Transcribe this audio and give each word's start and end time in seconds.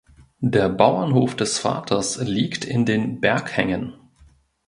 Der 0.43 0.67
Bauernhof 0.67 1.35
des 1.35 1.59
Vaters 1.59 2.17
liegt 2.23 2.65
in 2.65 2.87
den 2.87 3.21
Berghängen. 3.21 3.93